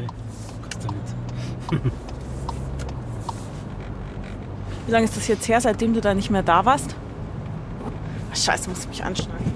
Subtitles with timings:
[0.00, 0.06] Nee,
[0.62, 1.94] kannst du nicht.
[4.86, 6.96] Wie lange ist das jetzt her, seitdem du da nicht mehr da warst?
[8.32, 9.52] Ach, scheiße, muss ich mich anschneiden.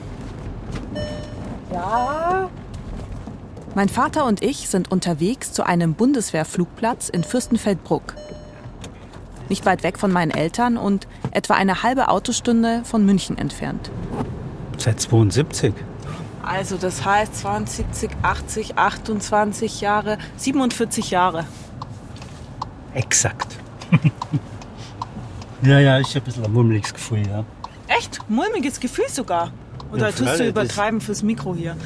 [1.73, 2.49] Ja.
[3.75, 8.15] Mein Vater und ich sind unterwegs zu einem Bundeswehrflugplatz in Fürstenfeldbruck.
[9.49, 13.91] Nicht weit weg von meinen Eltern und etwa eine halbe Autostunde von München entfernt.
[14.79, 15.75] Seit 72.
[16.47, 17.87] Also das heißt 20,
[18.23, 21.47] 80, 28 Jahre, 47 Jahre.
[22.93, 23.57] Exakt.
[25.63, 27.45] ja, ja, ich habe ein bisschen ein mulmiges Gefühl, ja.
[27.89, 28.19] Echt?
[28.29, 29.53] Mulmiges Gefühl sogar?
[29.93, 31.77] Oder Ja, tust du übertreiben fürs Mikro hier?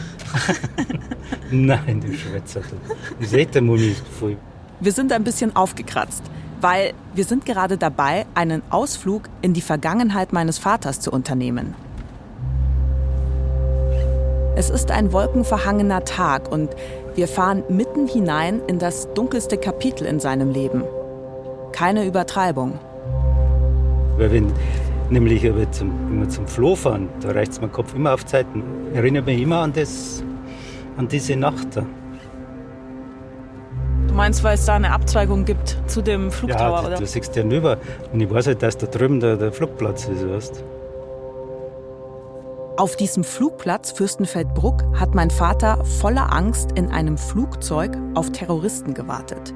[1.50, 2.60] Nein, du Schwätzer.
[2.60, 3.36] du.
[3.36, 4.36] Echt ein mulmiges Gefühl.
[4.80, 6.22] Wir sind ein bisschen aufgekratzt,
[6.60, 11.74] weil wir sind gerade dabei, einen Ausflug in die Vergangenheit meines Vaters zu unternehmen.
[14.58, 16.70] Es ist ein wolkenverhangener Tag und
[17.14, 20.82] wir fahren mitten hinein in das dunkelste Kapitel in seinem Leben.
[21.70, 22.80] Keine Übertreibung.
[24.16, 24.52] Weil wenn
[25.10, 28.26] nämlich aber zum, wenn wir zum Floh fahren, da reicht es mir Kopf immer auf
[28.26, 28.64] Zeiten.
[28.94, 30.24] Erinnert mich immer an, das,
[30.96, 31.86] an diese Nacht da.
[34.08, 36.96] Du meinst, weil es da eine Abzweigung gibt zu dem Flugtower, ja, oder?
[36.96, 37.78] du siehst ja rüber.
[38.12, 40.64] Und ich weiß halt, dass da drüben der, der Flugplatz ist, weißt
[42.78, 49.52] Auf diesem Flugplatz Fürstenfeldbruck hat mein Vater voller Angst in einem Flugzeug auf Terroristen gewartet.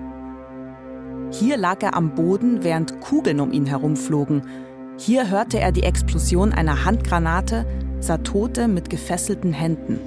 [1.30, 4.42] Hier lag er am Boden, während Kugeln um ihn herumflogen.
[4.98, 7.64] Hier hörte er die Explosion einer Handgranate,
[8.00, 10.00] sah Tote mit gefesselten Händen.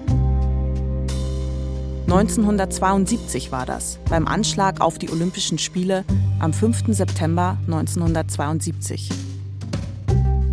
[2.08, 6.04] 1972 war das, beim Anschlag auf die Olympischen Spiele
[6.42, 6.94] am 5.
[6.94, 9.35] September 1972.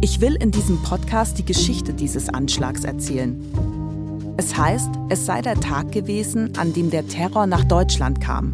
[0.05, 3.41] Ich will in diesem Podcast die Geschichte dieses Anschlags erzählen.
[4.37, 8.53] Es heißt, es sei der Tag gewesen, an dem der Terror nach Deutschland kam.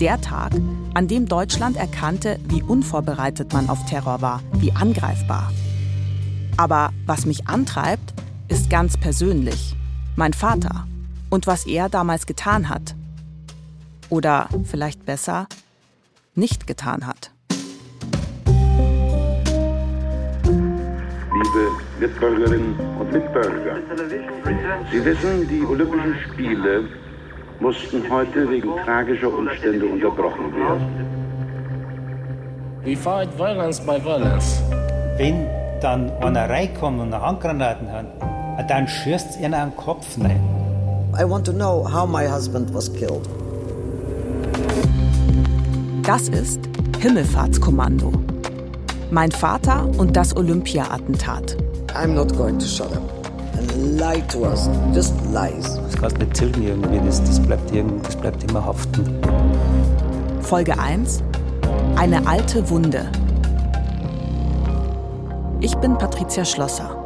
[0.00, 0.50] Der Tag,
[0.94, 5.52] an dem Deutschland erkannte, wie unvorbereitet man auf Terror war, wie angreifbar.
[6.56, 8.12] Aber was mich antreibt,
[8.48, 9.76] ist ganz persönlich.
[10.16, 10.88] Mein Vater
[11.30, 12.96] und was er damals getan hat.
[14.08, 15.46] Oder vielleicht besser,
[16.34, 17.30] nicht getan hat.
[22.00, 23.76] Mitbürgerinnen und Mitbürger,
[24.92, 26.84] Sie wissen, die Olympischen Spiele
[27.60, 31.08] mussten heute wegen tragischer Umstände unterbrochen werden.
[32.84, 34.62] We fight violence by violence.
[35.16, 35.46] Wenn
[35.80, 40.40] dann einer reinkommt und eine Handgranaten hat, dann schießt es ihnen an den Kopf rein.
[41.18, 43.28] I want to know how my husband was killed.
[46.04, 46.60] Das ist
[47.00, 48.12] Himmelfahrtskommando.
[49.10, 51.56] Mein Vater und das Olympia-Attentat.
[51.94, 53.02] I'm not going to shut up
[53.56, 54.68] and lie to us.
[54.94, 55.76] Just lies.
[55.76, 57.70] Das kannst du nicht tilgen irgendwie, das, das, bleibt,
[58.02, 59.20] das bleibt immer haften.
[60.42, 61.22] Folge 1.
[61.96, 63.10] Eine alte Wunde.
[65.60, 66.97] Ich bin Patricia Schlosser.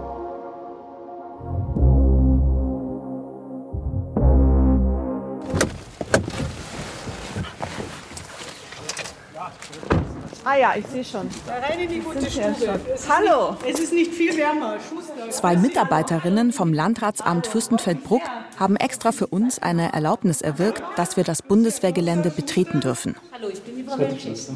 [10.62, 11.28] Ja, ich sehe schon.
[11.48, 12.80] Rein in die gute Stube.
[12.94, 13.56] Es Hallo.
[13.64, 14.76] Nicht, es ist nicht viel wärmer.
[14.78, 15.28] Schuster.
[15.30, 18.22] Zwei Mitarbeiterinnen vom Landratsamt Fürstenfeldbruck
[18.60, 23.16] haben extra für uns eine Erlaubnis erwirkt, dass wir das Bundeswehrgelände betreten dürfen.
[23.32, 23.98] Hallo, ich bin die Frau.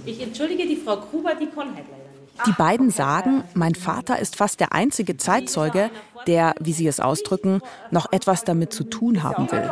[0.04, 2.46] Ich entschuldige die Frau Gruber, die kann halt leider nicht.
[2.46, 5.90] Die beiden sagen, mein Vater ist fast der einzige Zeitzeuge,
[6.28, 9.68] der, wie sie es ausdrücken, noch etwas damit zu tun haben will.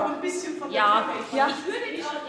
[0.72, 1.04] Ja,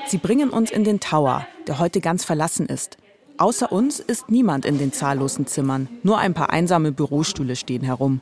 [0.05, 2.97] Sie bringen uns in den Tower, der heute ganz verlassen ist.
[3.38, 5.90] Außer uns ist niemand in den zahllosen Zimmern.
[6.03, 8.22] Nur ein paar einsame Bürostühle stehen herum.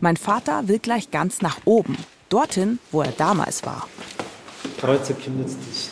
[0.00, 1.96] Mein Vater will gleich ganz nach oben,
[2.28, 3.88] dorthin, wo er damals war.
[4.78, 5.90] Kreuzer kommt jetzt nicht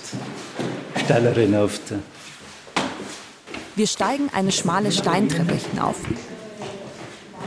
[1.04, 1.80] steiler hinauf.
[3.76, 5.96] Wir steigen eine schmale Steintreppe hinauf.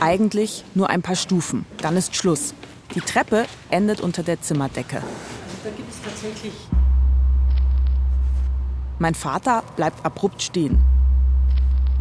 [0.00, 2.54] Eigentlich nur ein paar Stufen, dann ist Schluss.
[2.94, 5.02] Die Treppe endet unter der Zimmerdecke.
[5.62, 6.54] da gibt es tatsächlich.
[8.98, 10.82] Mein Vater bleibt abrupt stehen.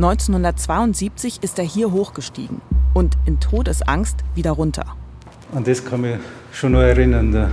[0.03, 2.59] 1972 ist er hier hochgestiegen
[2.95, 4.85] und in Todesangst wieder runter.
[5.53, 6.17] An das kann mich
[6.51, 7.31] schon noch erinnern.
[7.31, 7.49] Da.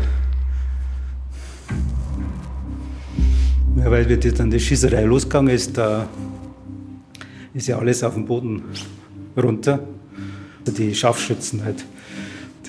[3.77, 6.09] Ja, weil wie die- dann die Schießerei losgegangen ist, da
[7.53, 8.65] ist ja alles auf dem Boden
[9.37, 9.81] runter.
[10.67, 11.85] Die Scharfschützen halt.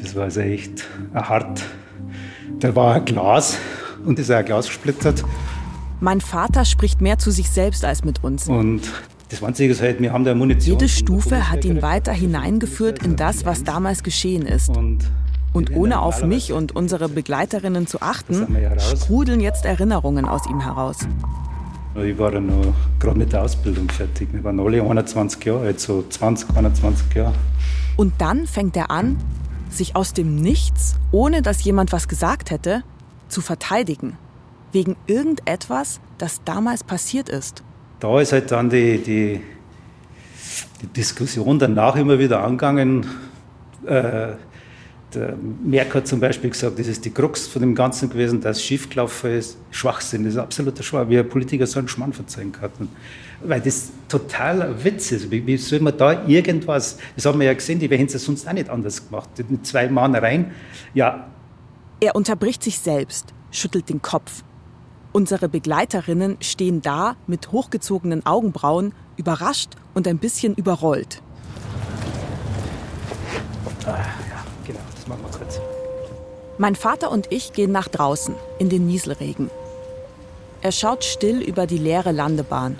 [0.02, 1.64] Das war also echt hart.
[2.60, 3.58] Da war ein Glas
[4.06, 5.24] und ist auch ein Glas gesplittert.
[6.02, 8.48] Mein Vater spricht mehr zu sich selbst als mit uns.
[8.48, 8.82] Und
[9.30, 10.80] das Einzige ist halt, wir haben da Munition.
[10.80, 14.70] Jede Stufe hat ihn Bundeswehr weiter hineingeführt in das, was damals geschehen ist.
[14.76, 15.00] Und
[15.54, 18.48] Und ohne auf mich und unsere Begleiterinnen zu achten,
[18.78, 20.98] sprudeln jetzt Erinnerungen aus ihm heraus.
[21.96, 24.30] Ich war ja noch gerade mit der Ausbildung fertig.
[24.32, 27.34] Wir waren alle 21 Jahre alt, so 20, 21 Jahre.
[27.98, 29.18] Und dann fängt er an,
[29.70, 32.84] sich aus dem Nichts, ohne dass jemand was gesagt hätte,
[33.28, 34.18] zu verteidigen.
[34.72, 37.64] Wegen irgendetwas, das damals passiert ist.
[38.00, 39.42] Da ist halt dann die, die,
[40.82, 43.06] die Diskussion danach immer wieder angegangen.
[43.86, 44.34] Äh,
[45.14, 48.64] der Merck hat zum Beispiel gesagt, das ist die Krux von dem Ganzen gewesen, dass
[48.64, 49.58] schiefgelaufen ist.
[49.72, 51.10] Schwachsinn, das ist absoluter Schwachsinn.
[51.10, 52.72] Wie ein Politiker so einen Schmarrn verzeihen kann.
[53.44, 55.32] Weil das total Witz ist.
[55.32, 58.48] Wie, wie soll man da irgendwas, das haben wir ja gesehen, die hätten es sonst
[58.48, 59.30] auch nicht anders gemacht.
[59.50, 60.52] Mit zwei Mann rein,
[60.94, 61.28] ja.
[62.00, 64.44] Er unterbricht sich selbst, schüttelt den Kopf.
[65.12, 71.22] Unsere Begleiterinnen stehen da mit hochgezogenen Augenbrauen, überrascht und ein bisschen überrollt.
[73.86, 75.60] Ah, ja, genau, das machen wir kurz.
[76.60, 79.50] Mein Vater und ich gehen nach draußen, in den Nieselregen.
[80.62, 82.78] Er schaut still über die leere Landebahn.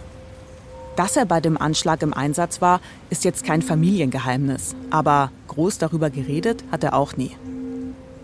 [0.98, 4.76] Dass er bei dem Anschlag im Einsatz war, ist jetzt kein Familiengeheimnis.
[4.90, 7.38] Aber groß darüber geredet hat er auch nie.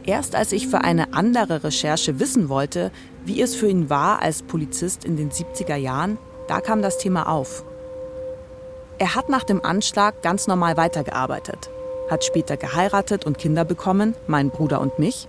[0.05, 2.91] Erst als ich für eine andere Recherche wissen wollte,
[3.25, 6.17] wie es für ihn war als Polizist in den 70er Jahren,
[6.47, 7.65] da kam das Thema auf.
[8.99, 11.71] Er hat nach dem Anschlag ganz normal weitergearbeitet,
[12.09, 15.27] hat später geheiratet und Kinder bekommen, mein Bruder und mich.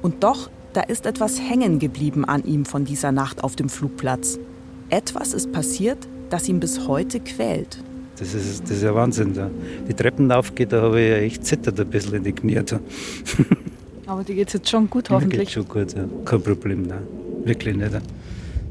[0.00, 4.38] Und doch, da ist etwas hängen geblieben an ihm von dieser Nacht auf dem Flugplatz.
[4.90, 5.98] Etwas ist passiert,
[6.30, 7.82] das ihn bis heute quält.
[8.18, 9.34] Das ist, das ist ja Wahnsinn.
[9.88, 12.62] Die Treppen aufgeht, da habe ich echt zittert ein bisschen in die Knie.
[14.06, 15.40] Aber dir geht es jetzt schon gut, Mir hoffentlich.
[15.40, 16.04] geht schon gut, ja.
[16.24, 16.82] kein Problem.
[16.82, 17.02] Nein.
[17.44, 17.92] Wirklich nicht.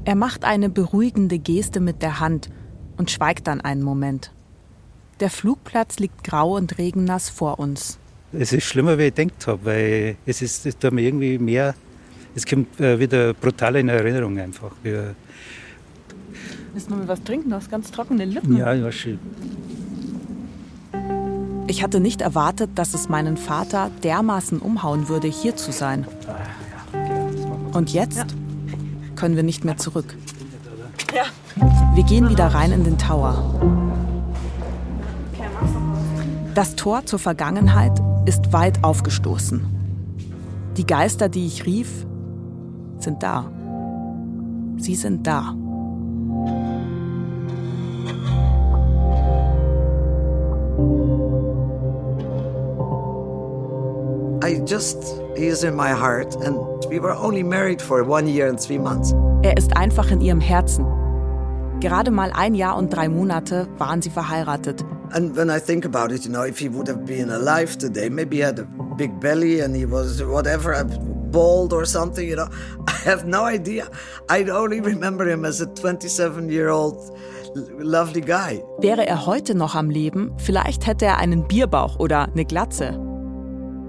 [0.06, 2.50] Er macht eine beruhigende Geste mit der Hand
[2.98, 4.32] und schweigt dann einen Moment.
[5.20, 7.98] Der Flugplatz liegt grau und regennass vor uns.
[8.32, 11.76] Es ist schlimmer, wie ich gedacht habe, weil es ist es tut mir irgendwie mehr,
[12.36, 14.72] es kommt äh, wieder brutal in Erinnerung einfach.
[14.84, 15.14] Ja,
[16.74, 17.52] Willst du noch mal was trinken?
[17.52, 18.58] Du hast ganz trockene Lippen.
[18.58, 19.20] ja, ja schön.
[21.68, 26.06] Ich hatte nicht erwartet, dass es meinen Vater dermaßen umhauen würde, hier zu sein.
[27.74, 28.36] Und jetzt
[29.16, 30.16] können wir nicht mehr zurück.
[31.96, 33.60] Wir gehen wieder rein in den Tower.
[36.54, 39.66] Das Tor zur Vergangenheit ist weit aufgestoßen.
[40.78, 42.06] Die Geister, die ich rief,
[43.00, 43.52] sind da.
[44.78, 45.56] Sie sind da.
[54.54, 55.04] I just,
[55.36, 56.56] he is in my heart, and
[56.88, 59.12] we were only married for one year and three months.
[59.42, 60.86] Er ist einfach in ihrem Herzen.
[61.80, 64.86] Gerade mal ein Jahr und drei Monate waren sie verheiratet.
[65.12, 68.12] And when I think about it, you know, if he would have been alive today,
[68.12, 70.76] maybe he had a big belly and he was whatever,
[71.32, 72.48] bald or something, you know.
[72.88, 73.88] I have no idea.
[74.30, 77.00] I only remember him as a 27 year old
[77.80, 78.64] lovely guy.
[78.78, 83.13] Wäre er heute noch am Leben, vielleicht hätte er einen Bierbauch oder eine Glatze.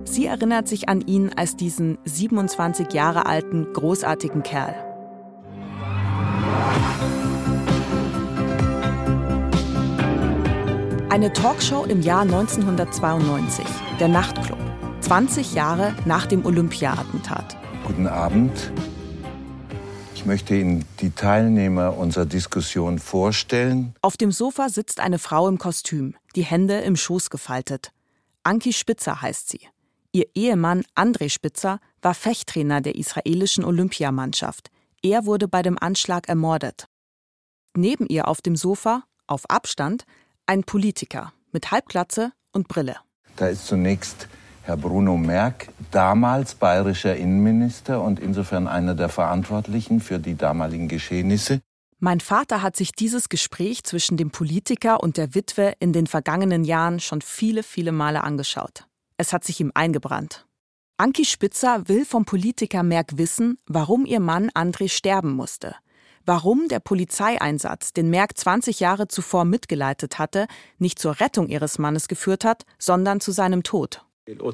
[0.05, 4.75] Sie erinnert sich an ihn als diesen 27 Jahre alten, großartigen Kerl.
[11.09, 13.65] Eine Talkshow im Jahr 1992,
[13.99, 14.59] der Nachtclub,
[15.01, 17.57] 20 Jahre nach dem Olympia-Attentat.
[17.87, 18.73] Guten Abend.
[20.15, 23.95] Ich möchte Ihnen die Teilnehmer unserer Diskussion vorstellen.
[24.01, 27.93] Auf dem Sofa sitzt eine Frau im Kostüm, die Hände im Schoß gefaltet.
[28.43, 29.61] Anki Spitzer heißt sie.
[30.15, 34.71] Ihr Ehemann André Spitzer war Fechttrainer der israelischen Olympiamannschaft.
[35.03, 36.87] Er wurde bei dem Anschlag ermordet.
[37.77, 40.05] Neben ihr auf dem Sofa, auf Abstand,
[40.47, 42.95] ein Politiker mit Halbglatze und Brille.
[43.35, 44.29] Da ist zunächst
[44.63, 51.61] Herr Bruno Merck, damals bayerischer Innenminister und insofern einer der Verantwortlichen für die damaligen Geschehnisse.
[51.99, 56.63] Mein Vater hat sich dieses Gespräch zwischen dem Politiker und der Witwe in den vergangenen
[56.63, 58.87] Jahren schon viele, viele Male angeschaut.
[59.17, 60.47] Es hat sich ihm eingebrannt.
[60.97, 65.75] Anki Spitzer will vom Politiker Merck wissen, warum ihr Mann André sterben musste.
[66.25, 70.47] Warum der Polizeieinsatz, den Merck 20 Jahre zuvor mitgeleitet hatte,
[70.79, 74.05] nicht zur Rettung ihres Mannes geführt hat, sondern zu seinem Tod.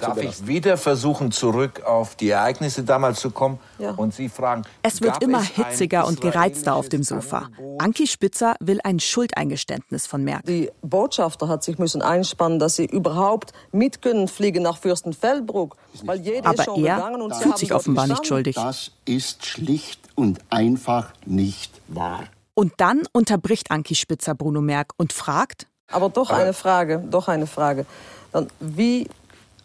[0.00, 3.92] Darf ich wieder versuchen, zurück auf die Ereignisse damals zu kommen Ja.
[3.92, 4.62] und Sie fragen.
[4.82, 7.50] Es wird immer es hitziger und gereizter auf dem Sofa.
[7.78, 10.44] Anki Spitzer will ein Schuldeingeständnis von Merck.
[10.46, 16.18] Die Botschafter hat sich müssen einspannen, dass sie überhaupt mit können fliegen nach Fürstenfeldbruck, weil
[16.20, 18.56] jeder Aber ist schon er gegangen und fühlt sich offenbar nicht schuldig.
[18.56, 22.24] Das ist schlicht und einfach nicht wahr.
[22.54, 27.46] Und dann unterbricht Anki Spitzer Bruno Merck und fragt, Aber doch eine Frage, doch eine
[27.46, 27.86] Frage.
[28.32, 29.08] Dann, wie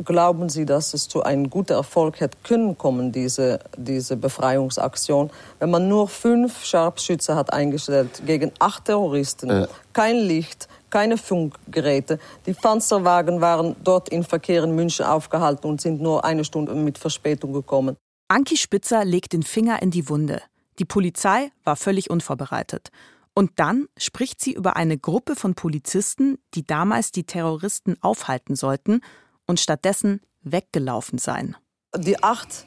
[0.03, 5.69] glauben Sie, dass es zu einem guten Erfolg hätte können kommen, diese, diese Befreiungsaktion, wenn
[5.69, 9.49] man nur fünf Scharfschütze hat eingestellt gegen acht Terroristen?
[9.49, 9.67] Äh.
[9.93, 12.19] Kein Licht, keine Funkgeräte.
[12.45, 16.97] Die Panzerwagen waren dort in Verkehr in München aufgehalten und sind nur eine Stunde mit
[16.97, 17.95] Verspätung gekommen.
[18.27, 20.41] Anki Spitzer legt den Finger in die Wunde.
[20.79, 22.89] Die Polizei war völlig unvorbereitet.
[23.33, 29.01] Und dann spricht sie über eine Gruppe von Polizisten, die damals die Terroristen aufhalten sollten
[29.47, 31.55] und stattdessen weggelaufen seien.
[31.97, 32.65] Die acht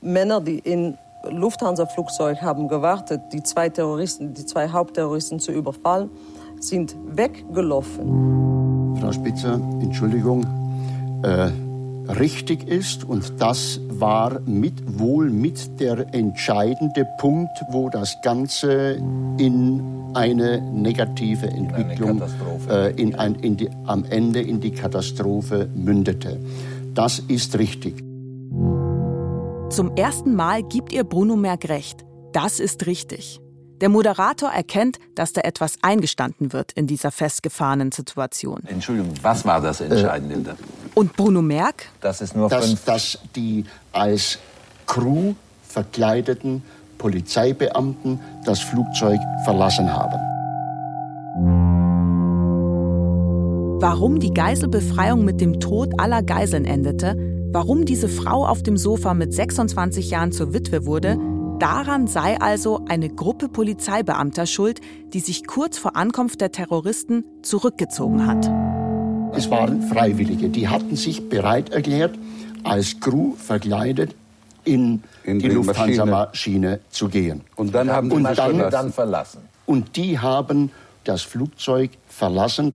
[0.00, 0.96] Männer, die in
[1.28, 6.10] Lufthansa-Flugzeug haben gewartet, die zwei Terroristen, die zwei Hauptterroristen zu überfallen,
[6.60, 8.96] sind weggelaufen.
[9.00, 10.44] Frau Spitzer, Entschuldigung.
[11.22, 11.50] Äh,
[12.08, 19.00] richtig ist und das war mit, wohl mit der entscheidende Punkt, wo das Ganze
[19.38, 24.72] in eine negative Entwicklung in eine äh, in ein, in die, am Ende in die
[24.72, 26.40] Katastrophe mündete.
[26.94, 27.98] Das ist richtig.
[29.70, 32.04] Zum ersten Mal gibt ihr Bruno Merck recht.
[32.32, 33.40] Das ist richtig.
[33.80, 38.62] Der Moderator erkennt, dass da etwas eingestanden wird in dieser festgefahrenen Situation.
[38.66, 40.52] Entschuldigung, was war das Entscheidende?
[40.52, 40.54] Äh,
[40.98, 41.90] Und Bruno Merck?
[42.00, 44.38] Das ist nur dass, dass die als
[44.86, 46.62] Crew verkleideten
[46.96, 50.18] Polizeibeamten das Flugzeug verlassen haben.
[53.78, 57.14] Warum die Geiselbefreiung mit dem Tod aller Geiseln endete,
[57.52, 61.18] warum diese Frau auf dem Sofa mit 26 Jahren zur Witwe wurde,
[61.58, 64.82] Daran sei also eine Gruppe Polizeibeamter schuld,
[65.14, 68.85] die sich kurz vor Ankunft der Terroristen zurückgezogen hat.
[69.36, 72.18] Es waren Freiwillige, die hatten sich bereit erklärt,
[72.64, 74.14] als Crew verkleidet
[74.64, 77.42] in, in die, die Lufthansa-Maschine zu gehen.
[77.54, 79.42] Und dann haben die und dann, dann verlassen.
[79.66, 80.72] Und die haben
[81.04, 82.72] das Flugzeug verlassen.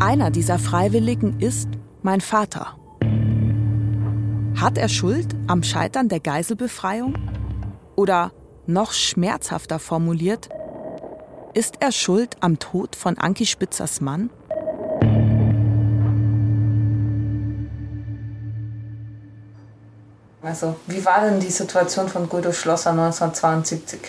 [0.00, 1.68] Einer dieser Freiwilligen ist
[2.02, 2.76] mein Vater.
[4.56, 7.18] Hat er Schuld am Scheitern der Geiselbefreiung?
[7.96, 8.32] Oder
[8.66, 10.48] noch schmerzhafter formuliert,
[11.56, 14.28] ist er schuld am Tod von Anki Spitzers Mann?
[20.42, 24.00] Also, wie war denn die Situation von Guido Schlosser 1972?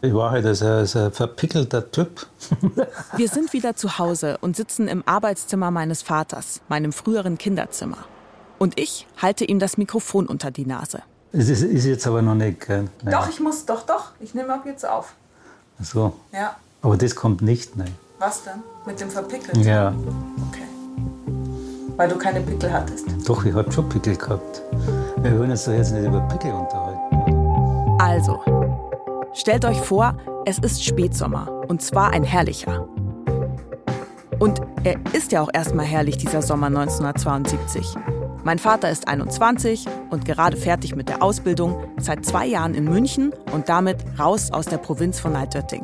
[0.00, 2.26] Ich war halt ein, ein verpickelter Typ.
[3.16, 7.98] Wir sind wieder zu Hause und sitzen im Arbeitszimmer meines Vaters, meinem früheren Kinderzimmer.
[8.58, 11.02] Und ich halte ihm das Mikrofon unter die Nase.
[11.30, 12.68] Es ist, ist jetzt aber noch nicht.
[12.68, 12.90] Nein.
[13.04, 14.12] Doch, ich muss, doch, doch.
[14.20, 15.14] Ich nehme ab jetzt auf.
[15.80, 16.12] Ach so.
[16.32, 16.56] Ja.
[16.82, 17.94] Aber das kommt nicht, nein.
[18.18, 18.62] Was denn?
[18.86, 19.62] Mit dem Verpickelten?
[19.62, 19.92] Ja.
[20.48, 20.64] Okay.
[21.96, 23.06] Weil du keine Pickel hattest?
[23.26, 24.62] Doch, ich habe schon Pickel gehabt.
[25.18, 28.00] Wir wollen uns doch jetzt nicht über Pickel unterhalten.
[28.00, 28.40] Also,
[29.32, 31.48] stellt euch vor, es ist Spätsommer.
[31.68, 32.86] Und zwar ein herrlicher.
[34.38, 37.94] Und er ist ja auch erstmal herrlich, dieser Sommer 1972.
[38.44, 43.32] Mein Vater ist 21 und gerade fertig mit der Ausbildung, seit zwei Jahren in München
[43.52, 45.82] und damit raus aus der Provinz von Altötting.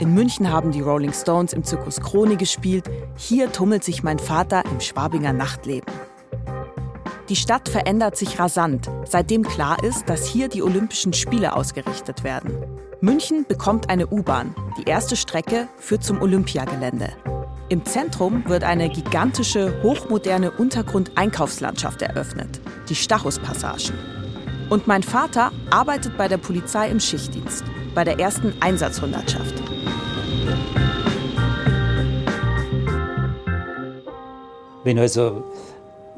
[0.00, 2.90] In München haben die Rolling Stones im Zirkus Krone gespielt.
[3.16, 5.90] Hier tummelt sich mein Vater im Schwabinger Nachtleben.
[7.30, 12.52] Die Stadt verändert sich rasant, seitdem klar ist, dass hier die Olympischen Spiele ausgerichtet werden.
[13.00, 14.54] München bekommt eine U-Bahn.
[14.76, 17.08] Die erste Strecke führt zum Olympiagelände.
[17.70, 23.94] Im Zentrum wird eine gigantische, hochmoderne Untergrundeinkaufslandschaft eröffnet, die Stachus-Passagen.
[24.68, 29.54] Und mein Vater arbeitet bei der Polizei im Schichtdienst, bei der ersten Einsatzhundertschaft.
[34.84, 35.44] Wenn also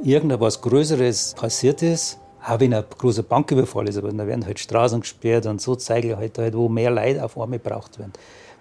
[0.02, 5.00] irgendetwas Größeres passiert ist, auch wenn ein großer Banküberfall ist, aber dann werden halt Straßen
[5.00, 8.12] gesperrt und so Zeige halt, halt, wo mehr Leute auf einmal gebraucht werden.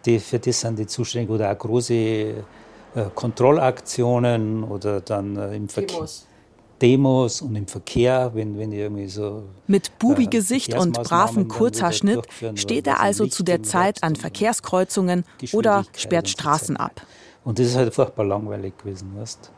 [0.06, 2.36] Die, für das sind die zuständig oder auch große
[3.04, 5.98] Kontrollaktionen oder dann äh, im Verkehr.
[5.98, 6.28] Demos.
[6.82, 9.44] Demos und im Verkehr, wenn, wenn irgendwie so.
[9.68, 12.26] Mit Bubi-Gesicht äh, und bravem Kurzhaarschnitt
[12.56, 15.24] steht er also zu der Zeit an Verkehrskreuzungen
[15.54, 17.02] oder sperrt Straßen ab.
[17.44, 19.52] Und das ist halt furchtbar langweilig gewesen, weißt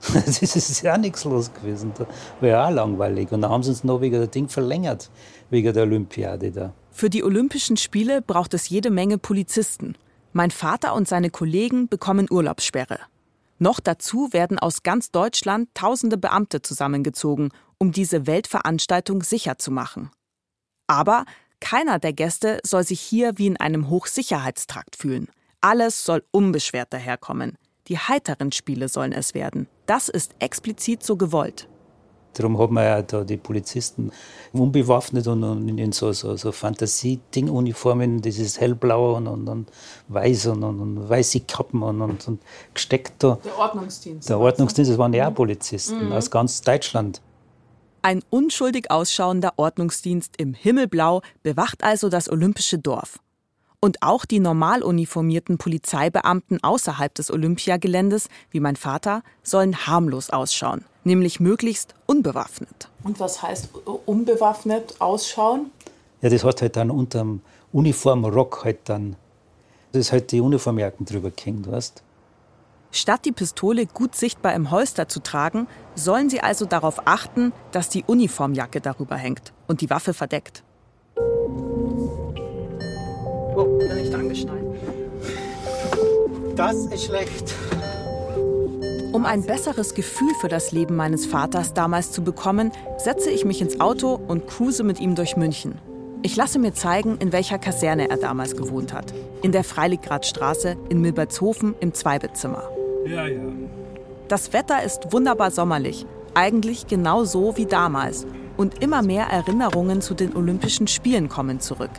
[0.14, 1.92] Das ist ja nichts los gewesen.
[1.96, 2.06] Das
[2.40, 3.32] war ja auch langweilig.
[3.32, 5.10] Und dann haben sie uns noch wegen der Ding verlängert,
[5.50, 6.72] wegen der Olympiade da.
[6.90, 9.96] Für die Olympischen Spiele braucht es jede Menge Polizisten.
[10.32, 12.98] Mein Vater und seine Kollegen bekommen Urlaubssperre.
[13.58, 20.10] Noch dazu werden aus ganz Deutschland tausende Beamte zusammengezogen, um diese Weltveranstaltung sicher zu machen.
[20.86, 21.24] Aber
[21.60, 25.28] keiner der Gäste soll sich hier wie in einem Hochsicherheitstrakt fühlen.
[25.60, 27.58] Alles soll unbeschwert daherkommen.
[27.88, 29.66] Die heiteren Spiele sollen es werden.
[29.86, 31.68] Das ist explizit so gewollt.
[32.38, 34.12] Darum haben wir ja da die Polizisten
[34.52, 39.68] unbewaffnet und in so, so, so Fantasie-Ding-Uniformen, dieses hellblaue und, und, und
[40.08, 42.40] weiß und, und, und, weiße Kappen und, und, und
[42.74, 43.38] gesteckt da.
[43.44, 44.28] Der Ordnungsdienst.
[44.28, 46.12] Der Ordnungsdienst, das waren ja auch Polizisten mhm.
[46.12, 47.20] aus ganz Deutschland.
[48.02, 53.18] Ein unschuldig ausschauender Ordnungsdienst im Himmelblau bewacht also das olympische Dorf.
[53.80, 60.84] Und auch die normal uniformierten Polizeibeamten außerhalb des Olympiageländes, wie mein Vater, sollen harmlos ausschauen,
[61.04, 62.90] nämlich möglichst unbewaffnet.
[63.04, 63.70] Und was heißt
[64.06, 65.70] unbewaffnet ausschauen?
[66.22, 67.40] Ja, das hat halt dann unter dem
[67.72, 69.14] Uniformrock halt dann,
[69.92, 72.02] das ist halt die Uniformjacken drüber gehängt, weißt
[72.90, 77.90] Statt die Pistole gut sichtbar im Holster zu tragen, sollen sie also darauf achten, dass
[77.90, 80.64] die Uniformjacke darüber hängt und die Waffe verdeckt.
[83.78, 84.64] Nicht angeschnallt.
[86.56, 87.54] Das ist schlecht.
[89.12, 93.60] Um ein besseres Gefühl für das Leben meines Vaters damals zu bekommen, setze ich mich
[93.60, 95.76] ins Auto und cruise mit ihm durch München.
[96.22, 99.14] Ich lasse mir zeigen, in welcher Kaserne er damals gewohnt hat.
[99.42, 102.64] In der Freiliggradstraße in Milbertshofen im Zweibettzimmer.
[103.06, 103.40] Ja, ja.
[104.26, 106.04] Das Wetter ist wunderbar sommerlich,
[106.34, 108.26] eigentlich genau so wie damals.
[108.56, 111.92] Und immer mehr Erinnerungen zu den Olympischen Spielen kommen zurück.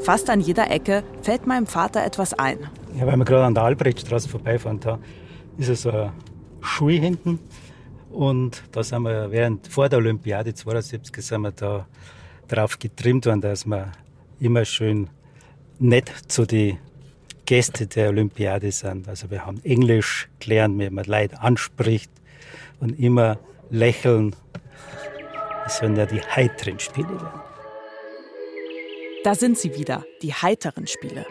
[0.00, 2.58] Fast an jeder Ecke fällt meinem Vater etwas ein.
[2.98, 4.98] Ja, weil wir gerade an der Albrechtstraße vorbeifahren, da
[5.58, 6.12] ist es eine
[6.60, 7.38] Schule hinten.
[8.10, 11.86] Und da sind wir während vor der Olympiade 72 sind wir da
[12.48, 13.92] drauf getrimmt worden, dass wir
[14.40, 15.08] immer schön
[15.78, 16.78] nett zu den
[17.44, 19.08] Gästen der Olympiade sind.
[19.08, 22.10] Also wir haben Englisch gelernt, wie man Leute anspricht
[22.80, 23.38] und immer
[23.70, 24.34] lächeln.
[25.64, 27.45] Es sollen ja die heiteren Spiele werden.
[29.26, 31.26] Da sind sie wieder, die heiteren Spiele.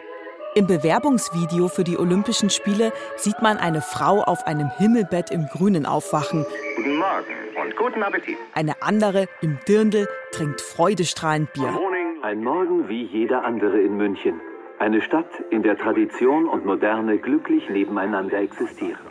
[0.54, 5.86] Im Bewerbungsvideo für die Olympischen Spiele sieht man eine Frau auf einem Himmelbett im Grünen
[5.86, 6.46] aufwachen.
[6.76, 8.36] Guten Morgen und guten Appetit.
[8.54, 11.74] Eine andere im Dirndl trinkt freudestrahlend Bier.
[12.22, 14.42] Ein Morgen wie jeder andere in München.
[14.78, 19.08] Eine Stadt, in der Tradition und Moderne glücklich nebeneinander existieren.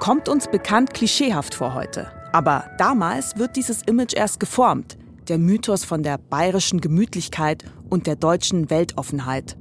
[0.00, 2.12] Kommt uns bekannt klischeehaft vor heute.
[2.30, 8.16] Aber damals wird dieses Image erst geformt der Mythos von der bayerischen Gemütlichkeit und der
[8.16, 9.56] deutschen Weltoffenheit.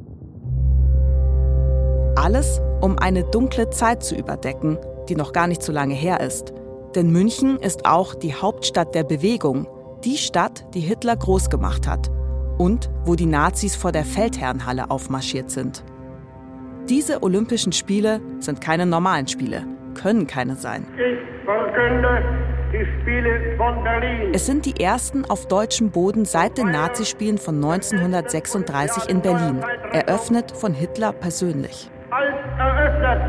[2.15, 4.77] Alles, um eine dunkle Zeit zu überdecken,
[5.09, 6.53] die noch gar nicht so lange her ist.
[6.95, 9.67] Denn München ist auch die Hauptstadt der Bewegung,
[10.03, 12.11] die Stadt, die Hitler groß gemacht hat
[12.57, 15.83] und wo die Nazis vor der Feldherrnhalle aufmarschiert sind.
[16.89, 20.85] Diese Olympischen Spiele sind keine normalen Spiele, können keine sein.
[20.97, 21.23] Ich
[24.33, 30.51] Es sind die ersten auf deutschem Boden seit den Nazispielen von 1936 in Berlin, eröffnet
[30.51, 31.91] von Hitler persönlich.
[32.09, 33.21] Als eröffnet.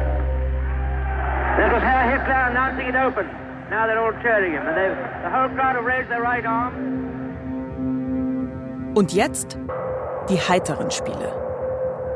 [1.58, 3.26] That was Herr Hitler announcing it open.
[3.70, 6.72] Now they're all cheering him, and the whole crowd have raised their right arm.
[8.94, 9.58] Und jetzt
[10.30, 11.32] die heiteren Spiele.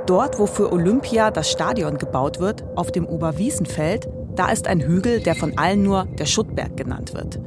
[0.07, 5.21] Dort, wo für Olympia das Stadion gebaut wird, auf dem Oberwiesenfeld, da ist ein Hügel,
[5.21, 7.41] der von allen nur der Schuttberg genannt wird.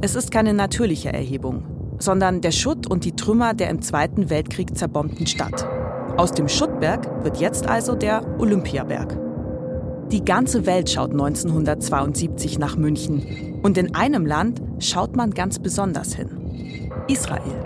[0.00, 1.64] Es ist keine natürliche Erhebung,
[1.98, 5.66] sondern der Schutt und die Trümmer der im Zweiten Weltkrieg zerbombten Stadt.
[6.16, 9.18] Aus dem Schuttberg wird jetzt also der Olympiaberg.
[10.12, 13.60] Die ganze Welt schaut 1972 nach München.
[13.62, 16.30] Und in einem Land schaut man ganz besonders hin.
[17.08, 17.64] Israel.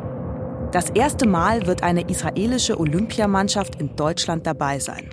[0.72, 5.10] Das erste Mal wird eine israelische Olympiamannschaft in Deutschland dabei sein.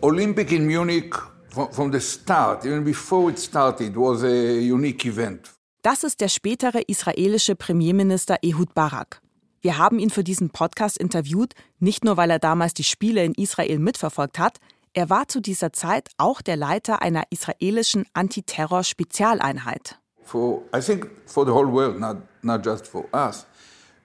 [0.00, 1.12] Olympic in Munich
[1.52, 5.50] from the start, even before it started, was a unique event.
[5.82, 9.20] Das ist der spätere israelische Premierminister Ehud Barak.
[9.60, 13.34] Wir haben ihn für diesen Podcast interviewt, nicht nur weil er damals die Spiele in
[13.34, 14.58] Israel mitverfolgt hat,
[14.94, 19.98] er war zu dieser Zeit auch der Leiter einer israelischen Antiterror-Spezialeinheit.
[20.24, 23.46] For, I think for the whole world, not, not just for us.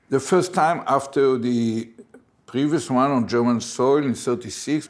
[0.09, 1.93] The first time after the
[2.45, 4.89] previous one on German soil in 36,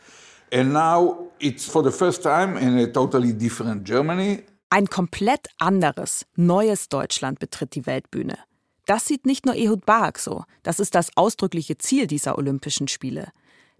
[0.51, 4.43] and now it's for the first time in a totally different Germany.
[4.69, 8.37] Ein komplett anderes, neues Deutschland betritt die Weltbühne.
[8.85, 13.31] Das sieht nicht nur Ehud Barak so, das ist das ausdrückliche Ziel dieser Olympischen Spiele.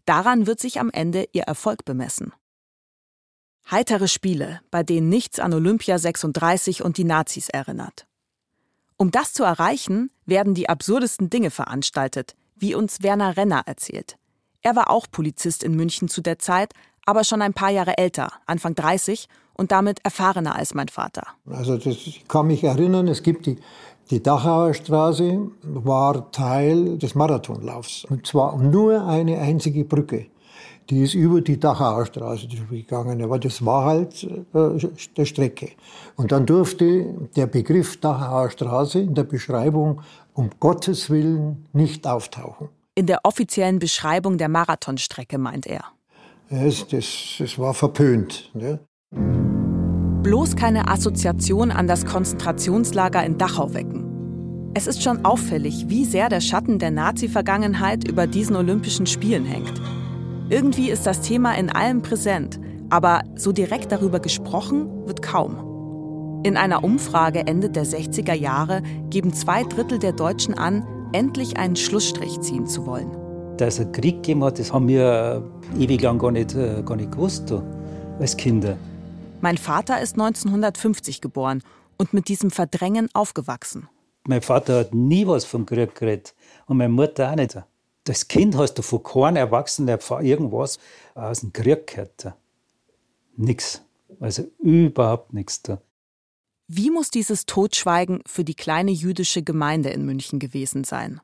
[0.06, 2.34] Daran wird sich am Ende ihr Erfolg bemessen.
[3.70, 8.08] Heitere Spiele, bei denen nichts an Olympia 36 und die Nazis erinnert.
[8.96, 14.18] Um das zu erreichen, werden die absurdesten Dinge veranstaltet, wie uns Werner Renner erzählt.
[14.62, 16.74] Er war auch Polizist in München zu der Zeit,
[17.08, 21.24] aber schon ein paar Jahre älter, Anfang 30 und damit erfahrener als mein Vater.
[21.50, 23.58] Also das, ich kann mich erinnern, es gibt die,
[24.12, 28.06] die Dachauer Straße, war Teil des Marathonlaufs.
[28.06, 30.28] Und zwar nur eine einzige Brücke.
[30.90, 33.22] die ist über die Dachauer Straße gegangen.
[33.22, 35.72] Aber das war halt äh, der Strecke.
[36.16, 40.02] Und dann durfte der Begriff Dachauer Straße in der Beschreibung
[40.34, 42.70] um Gottes Willen nicht auftauchen.
[42.96, 45.84] In der offiziellen Beschreibung der Marathonstrecke meint er.
[46.50, 48.52] Das, das, war verpönt.
[48.54, 48.80] Ne?
[50.24, 54.72] Bloß keine Assoziation an das Konzentrationslager in Dachau wecken.
[54.74, 59.82] Es ist schon auffällig, wie sehr der Schatten der Nazi-Vergangenheit über diesen Olympischen Spielen hängt.
[60.50, 66.42] Irgendwie ist das Thema in allem präsent, aber so direkt darüber gesprochen wird kaum.
[66.44, 71.76] In einer Umfrage Ende der 60er Jahre geben zwei Drittel der Deutschen an, endlich einen
[71.76, 73.27] Schlussstrich ziehen zu wollen.
[73.58, 75.44] Dass es einen Krieg gegeben hat, das haben wir
[75.80, 77.52] ewig lang gar nicht, äh, gar nicht gewusst,
[78.20, 78.78] als Kinder.
[79.42, 81.64] Mein Vater ist 1950 geboren
[81.98, 83.90] und mit diesem Verdrängen aufgewachsen.
[84.28, 86.36] Mein Vater hat nie was vom Krieg geredet
[86.68, 87.58] und meine Mutter auch nicht.
[88.08, 90.78] Als Kind hast du von keinem Erwachsenen irgendwas
[91.16, 92.34] aus dem Krieg gehört.
[93.36, 93.82] Nix.
[94.20, 95.82] Also überhaupt nichts da.
[96.68, 101.22] Wie muss dieses Totschweigen für die kleine jüdische Gemeinde in München gewesen sein?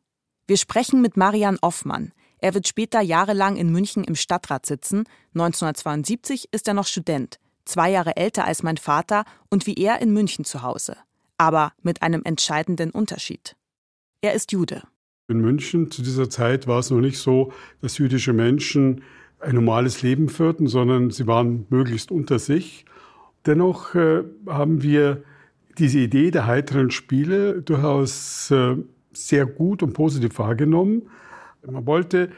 [0.48, 2.12] Wir sprechen mit Marian Offmann.
[2.44, 5.06] Er wird später jahrelang in München im Stadtrat sitzen.
[5.34, 10.12] 1972 ist er noch Student, zwei Jahre älter als mein Vater und wie er in
[10.12, 10.98] München zu Hause.
[11.38, 13.56] Aber mit einem entscheidenden Unterschied.
[14.20, 14.84] Er ist Jude.
[15.30, 19.04] In München zu dieser Zeit war es noch nicht so, dass jüdische Menschen
[19.40, 22.84] ein normales Leben führten, sondern sie waren möglichst unter sich.
[23.46, 25.24] Dennoch äh, haben wir
[25.78, 28.76] diese Idee der heiteren Spiele durchaus äh,
[29.14, 31.04] sehr gut und positiv wahrgenommen.
[31.70, 32.30] Man wollte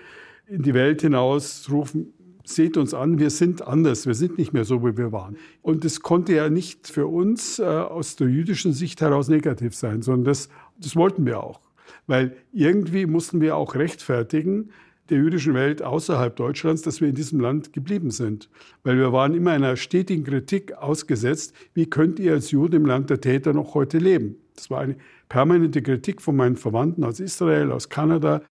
[0.47, 4.65] in die Welt hinaus rufen, seht uns an, wir sind anders, wir sind nicht mehr
[4.65, 5.37] so, wie wir waren.
[5.61, 10.01] Und das konnte ja nicht für uns äh, aus der jüdischen Sicht heraus negativ sein,
[10.01, 11.59] sondern das, das wollten wir auch.
[12.07, 14.69] Weil irgendwie mussten wir auch rechtfertigen,
[15.09, 18.49] der jüdischen Welt außerhalb Deutschlands, dass wir in diesem Land geblieben sind.
[18.83, 23.09] Weil wir waren immer einer stetigen Kritik ausgesetzt, wie könnt ihr als Juden im Land
[23.09, 24.37] der Täter noch heute leben?
[24.55, 24.95] Das war eine
[25.29, 28.41] permanente Kritik von meinen Verwandten aus Israel, aus Kanada.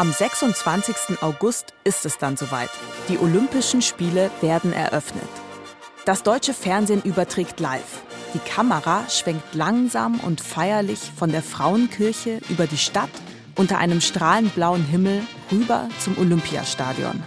[0.00, 1.20] Am 26.
[1.20, 2.70] August ist es dann soweit.
[3.10, 5.28] Die Olympischen Spiele werden eröffnet.
[6.06, 8.00] Das deutsche Fernsehen überträgt live.
[8.32, 13.10] Die Kamera schwenkt langsam und feierlich von der Frauenkirche über die Stadt
[13.56, 15.20] unter einem strahlend blauen Himmel
[15.52, 17.22] rüber zum Olympiastadion.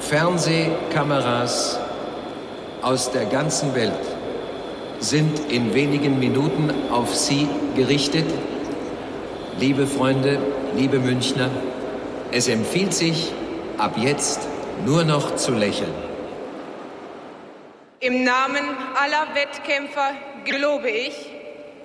[0.00, 1.80] Fernsehkameras
[2.82, 4.09] aus der ganzen Welt
[5.00, 8.26] sind in wenigen Minuten auf Sie gerichtet.
[9.58, 10.38] Liebe Freunde,
[10.76, 11.50] liebe Münchner,
[12.30, 13.32] es empfiehlt sich,
[13.78, 14.46] ab jetzt
[14.86, 15.94] nur noch zu lächeln.
[18.00, 20.12] Im Namen aller Wettkämpfer
[20.44, 21.30] gelobe ich,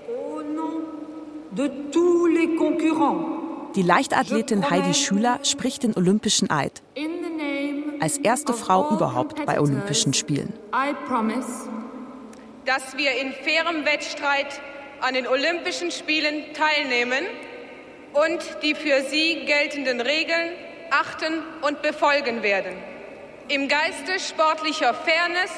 [0.10, 0.84] au nom
[1.52, 3.36] de tous les concurrents,
[3.76, 6.82] Die Leichtathletin Heidi Schüler spricht den Olympischen Eid.
[8.00, 10.54] Als erste Frau überhaupt bei Olympischen Spielen.
[10.74, 11.68] I promise,
[12.66, 14.60] dass wir in fairem Wettstreit
[15.02, 17.26] an den Olympischen Spielen teilnehmen
[18.14, 20.52] und die für sie geltenden Regeln
[20.90, 22.74] achten und befolgen werden.
[23.48, 25.52] Im Geiste sportlicher Fairness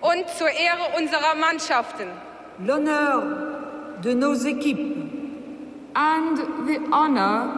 [0.00, 2.08] und zur Ehre unserer Mannschaften.
[2.66, 3.22] l'honneur
[4.02, 4.96] de nos équipes
[5.94, 7.48] And the honor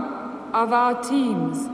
[0.54, 1.68] of our teams.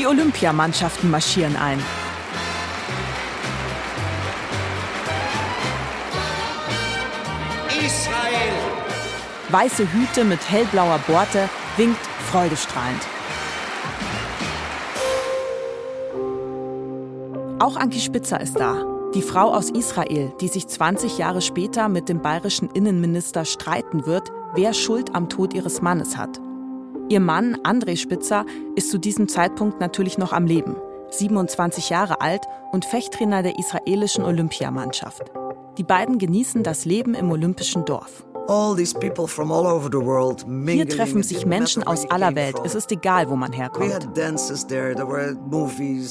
[0.00, 1.78] Die Olympiamannschaften marschieren ein.
[7.68, 8.52] Israel!
[9.50, 13.02] Weiße Hüte mit hellblauer Borte winkt freudestrahlend.
[17.58, 18.82] Auch Anki Spitzer ist da.
[19.14, 24.32] Die Frau aus Israel, die sich 20 Jahre später mit dem bayerischen Innenminister streiten wird,
[24.54, 26.40] wer Schuld am Tod ihres Mannes hat.
[27.10, 28.46] Ihr Mann, André Spitzer,
[28.76, 30.76] ist zu diesem Zeitpunkt natürlich noch am Leben,
[31.10, 35.24] 27 Jahre alt und Fechttrainer der israelischen Olympiamannschaft.
[35.76, 38.24] Die beiden genießen das Leben im olympischen Dorf.
[40.66, 42.56] Hier treffen sich Menschen aus aller Welt.
[42.62, 44.08] Es ist egal, wo man herkommt.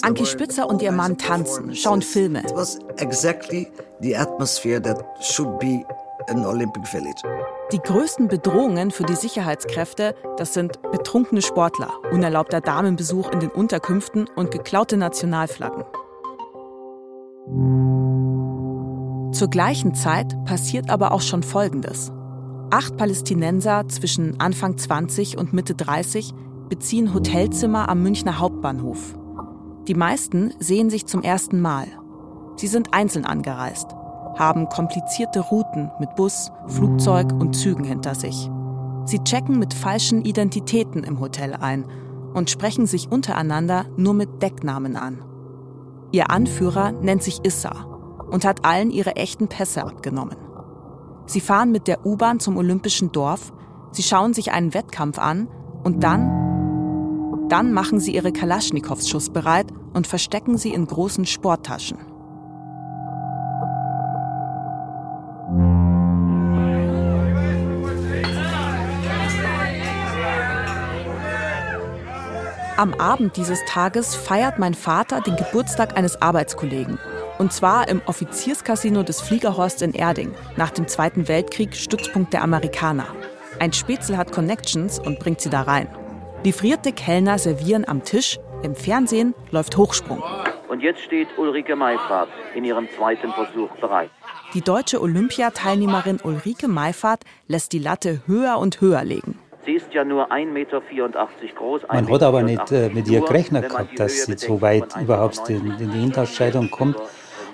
[0.01, 2.41] Anki Spitzer und ihr Mann tanzen, schauen Filme.
[2.41, 5.85] It was exactly the atmosphere that should be
[6.27, 7.21] an Olympic Village.
[7.71, 14.27] Die größten Bedrohungen für die Sicherheitskräfte, das sind betrunkene Sportler, unerlaubter Damenbesuch in den Unterkünften
[14.35, 15.83] und geklaute Nationalflaggen.
[19.31, 22.11] Zur gleichen Zeit passiert aber auch schon Folgendes.
[22.71, 26.33] Acht Palästinenser zwischen Anfang 20 und Mitte 30
[26.69, 29.15] beziehen Hotelzimmer am Münchner Hauptbahnhof.
[29.87, 31.87] Die meisten sehen sich zum ersten Mal.
[32.57, 33.87] Sie sind einzeln angereist,
[34.39, 38.49] haben komplizierte Routen mit Bus, Flugzeug und Zügen hinter sich.
[39.03, 41.85] Sie checken mit falschen Identitäten im Hotel ein
[42.33, 45.23] und sprechen sich untereinander nur mit Decknamen an.
[46.11, 47.85] Ihr Anführer nennt sich Issa
[48.31, 50.37] und hat allen ihre echten Pässe abgenommen.
[51.25, 53.51] Sie fahren mit der U-Bahn zum Olympischen Dorf,
[53.91, 55.47] sie schauen sich einen Wettkampf an
[55.83, 62.08] und dann, dann machen sie ihre Kalaschnikows schussbereit und verstecken sie in großen Sporttaschen.
[72.79, 76.97] Am Abend dieses Tages feiert mein Vater den Geburtstag eines Arbeitskollegen.
[77.37, 83.07] Und zwar im Offizierscasino des Fliegerhorst in Erding, nach dem Zweiten Weltkrieg Stützpunkt der Amerikaner.
[83.59, 85.89] Ein Spätzle hat Connections und bringt sie da rein.
[86.45, 90.23] Livrierte Kellner servieren am Tisch, im Fernsehen läuft Hochsprung.
[90.69, 94.09] Und jetzt steht Ulrike Meifert in ihrem zweiten Versuch bereit.
[94.53, 99.37] Die deutsche Olympiateilnehmerin Ulrike Meifert lässt die Latte höher und höher legen.
[99.65, 100.81] Sie ist ja nur 1,84 Meter
[101.55, 101.81] groß.
[101.87, 105.77] Man hat aber nicht äh, mit ihr gerechnet gehabt, dass sie so weit überhaupt in,
[105.79, 106.97] in die Hinterscheidung kommt.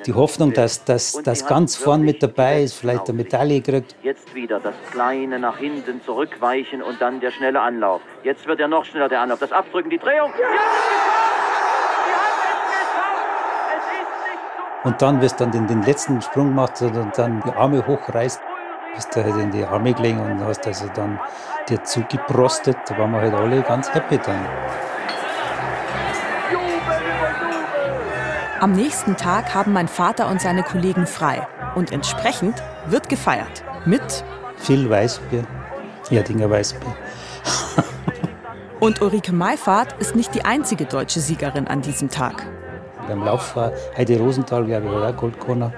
[0.06, 3.96] Die Hoffnung, dass das ganz vorn mit dabei ist, vielleicht eine Medaille kriegt.
[4.04, 8.02] Jetzt wieder das kleine nach hinten zurückweichen und dann der schnelle Anlauf.
[8.24, 9.40] Jetzt wird er noch schneller der Anlauf.
[9.40, 10.32] Das Abdrücken, die Drehung.
[14.84, 18.40] Und dann, wie es dann den, den letzten Sprung macht und dann die Arme hochreißt,
[18.96, 21.20] bist du halt in die Arme gelegen und hast also dann
[21.70, 22.78] dir zugeprostet.
[22.88, 24.46] Da waren wir halt alle ganz happy dann.
[28.60, 31.48] Am nächsten Tag haben mein Vater und seine Kollegen frei.
[31.76, 33.64] Und entsprechend wird gefeiert.
[33.86, 34.24] Mit
[34.58, 35.44] viel Weißbier.
[36.10, 36.96] Erdinger Weißbier.
[38.80, 42.48] und Ulrike Meifert ist nicht die einzige deutsche Siegerin an diesem Tag.
[43.08, 45.74] Beim Lauf war Heidi Rosenthal, glaube ich, war auch Goldkorner.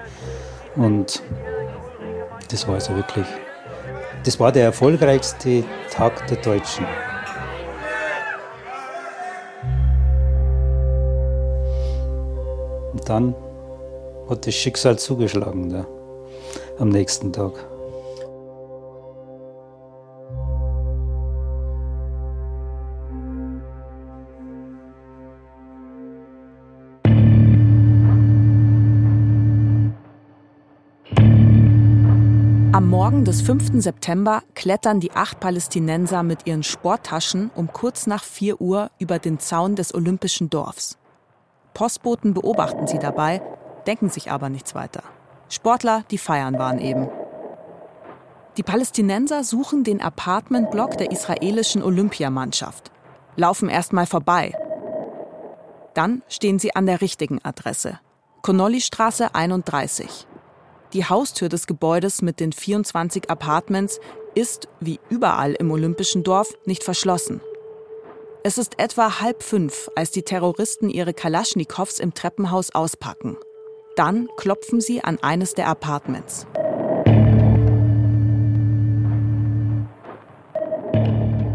[0.76, 1.22] Und
[2.50, 3.26] das war also wirklich,
[4.24, 6.86] das war der erfolgreichste Tag der Deutschen.
[12.92, 13.34] Und dann
[14.28, 15.86] hat das Schicksal zugeschlagen da,
[16.78, 17.52] am nächsten Tag.
[33.08, 33.80] Morgen des 5.
[33.82, 39.38] September klettern die acht Palästinenser mit ihren Sporttaschen um kurz nach 4 Uhr über den
[39.38, 40.98] Zaun des Olympischen Dorfs.
[41.72, 43.40] Postboten beobachten sie dabei,
[43.86, 45.02] denken sich aber nichts weiter.
[45.48, 47.08] Sportler, die feiern waren eben.
[48.58, 52.92] Die Palästinenser suchen den Apartmentblock der israelischen Olympiamannschaft,
[53.36, 54.52] laufen erstmal vorbei.
[55.94, 58.00] Dann stehen sie an der richtigen Adresse.
[58.42, 60.26] Connolly-Straße 31.
[60.94, 64.00] Die Haustür des Gebäudes mit den 24 Apartments
[64.34, 67.42] ist, wie überall im Olympischen Dorf, nicht verschlossen.
[68.42, 73.36] Es ist etwa halb fünf, als die Terroristen ihre Kalaschnikows im Treppenhaus auspacken.
[73.96, 76.46] Dann klopfen sie an eines der Apartments.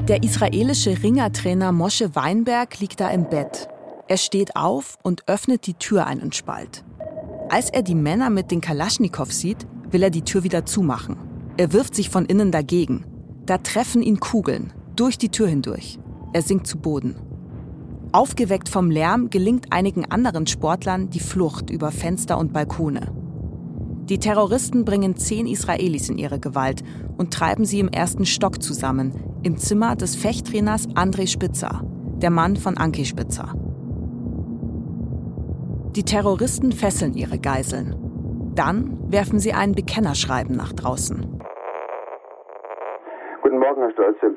[0.07, 3.69] Der israelische Ringertrainer Mosche Weinberg liegt da im Bett.
[4.07, 6.83] Er steht auf und öffnet die Tür einen Spalt.
[7.53, 11.17] Als er die Männer mit den Kalaschnikows sieht, will er die Tür wieder zumachen.
[11.55, 13.05] Er wirft sich von innen dagegen.
[13.45, 15.99] Da treffen ihn Kugeln, durch die Tür hindurch.
[16.33, 17.15] Er sinkt zu Boden.
[18.11, 23.11] Aufgeweckt vom Lärm gelingt einigen anderen Sportlern die Flucht über Fenster und Balkone.
[24.09, 26.81] Die Terroristen bringen zehn Israelis in ihre Gewalt
[27.17, 29.13] und treiben sie im ersten Stock zusammen,
[29.43, 31.83] im Zimmer des Fechttrainers André Spitzer,
[32.17, 33.53] der Mann von Anki Spitzer.
[35.95, 37.93] Die Terroristen fesseln ihre Geiseln.
[38.56, 41.39] Dann werfen sie ein Bekennerschreiben nach draußen.
[43.43, 44.36] Guten Morgen, Herr Stolze.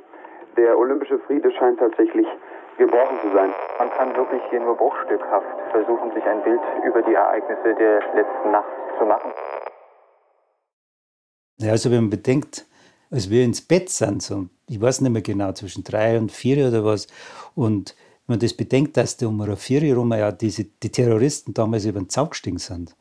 [0.58, 2.26] Der olympische Friede scheint tatsächlich
[2.76, 3.48] gebrochen zu sein.
[3.78, 8.50] Man kann wirklich hier nur bruchstückhaft versuchen, sich ein Bild über die Ereignisse der letzten
[8.50, 9.30] Nacht zu machen.
[11.56, 12.66] Ja, also wenn man bedenkt,
[13.10, 16.68] als wir ins Bett sind, so, ich weiß nicht mehr genau, zwischen drei und vier
[16.68, 17.06] oder was,
[17.54, 22.00] und wenn man das bedenkt, dass da um rum ja diese, die Terroristen damals über
[22.00, 22.96] den Zaun gestiegen sind.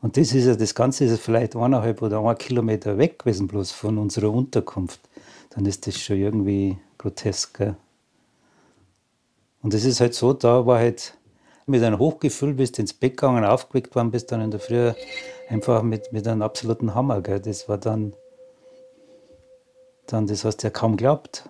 [0.00, 3.70] Und das ist ja, das Ganze ist vielleicht eineinhalb oder ein Kilometer weg gewesen, bloß
[3.70, 5.00] von unserer Unterkunft.
[5.50, 7.56] Dann ist das schon irgendwie grotesk.
[7.56, 7.76] Gell?
[9.62, 11.16] Und es ist halt so, da war halt
[11.66, 14.92] mit einem Hochgefühl bist ins Bett gegangen, aufgeweckt worden bist dann in der Früh
[15.48, 17.22] einfach mit, mit einem absoluten Hammer.
[17.22, 17.40] Gell.
[17.40, 18.12] Das war dann,
[20.06, 21.48] dann, das hast du ja kaum geglaubt.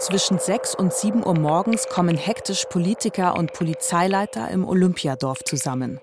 [0.00, 5.98] Zwischen 6 und 7 Uhr morgens kommen hektisch Politiker und Polizeileiter im Olympiadorf zusammen.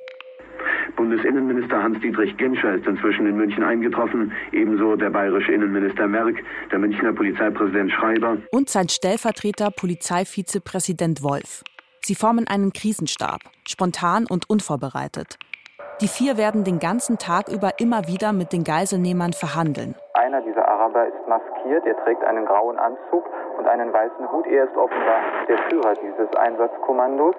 [0.97, 6.35] Bundesinnenminister Hans-Dietrich Genscher ist inzwischen in München eingetroffen, ebenso der bayerische Innenminister Merck,
[6.71, 11.63] der Münchner Polizeipräsident Schreiber und sein Stellvertreter Polizeivizepräsident Wolf.
[12.01, 15.37] Sie formen einen Krisenstab, spontan und unvorbereitet.
[16.01, 19.95] Die vier werden den ganzen Tag über immer wieder mit den Geiselnehmern verhandeln.
[20.13, 23.23] Einer dieser Araber ist maskiert, er trägt einen grauen Anzug
[23.65, 24.45] und einen weißen Hut.
[24.47, 27.35] Er ist offenbar der Führer dieses Einsatzkommandos.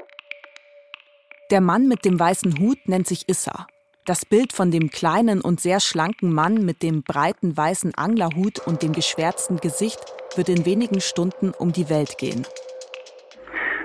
[1.51, 3.67] Der Mann mit dem weißen Hut nennt sich Issa.
[4.05, 8.83] Das Bild von dem kleinen und sehr schlanken Mann mit dem breiten weißen Anglerhut und
[8.83, 10.01] dem geschwärzten Gesicht
[10.37, 12.47] wird in wenigen Stunden um die Welt gehen.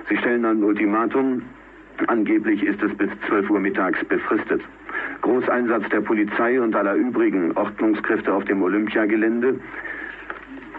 [0.08, 1.42] Sie stellen ein Ultimatum.
[2.08, 4.62] Angeblich ist es bis 12 Uhr mittags befristet.
[5.22, 9.60] Großeinsatz der Polizei und aller übrigen Ordnungskräfte auf dem Olympiagelände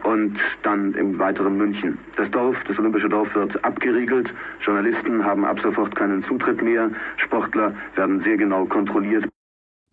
[0.04, 1.98] und dann im weiteren München.
[2.18, 4.30] Das Dorf, das Olympische Dorf wird abgeriegelt.
[4.66, 6.90] Journalisten haben ab sofort keinen Zutritt mehr.
[7.18, 9.26] Sportler werden sehr genau kontrolliert.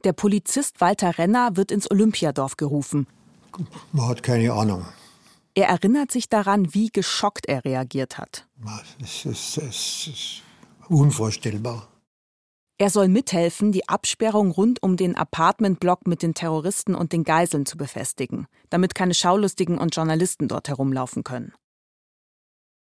[0.05, 3.07] Der Polizist Walter Renner wird ins Olympiadorf gerufen.
[3.93, 4.87] Man hat keine Ahnung.
[5.55, 8.47] Er erinnert sich daran, wie geschockt er reagiert hat.
[9.03, 10.43] Es ist, es ist
[10.89, 11.90] unvorstellbar.
[12.81, 17.67] Er soll mithelfen, die Absperrung rund um den Apartmentblock mit den Terroristen und den Geiseln
[17.67, 21.53] zu befestigen, damit keine Schaulustigen und Journalisten dort herumlaufen können.